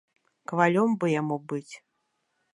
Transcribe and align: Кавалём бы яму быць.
Кавалём 0.51 0.95
бы 1.03 1.11
яму 1.21 1.37
быць. 1.53 1.71